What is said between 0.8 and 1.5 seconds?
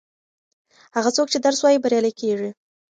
هغه څوک چې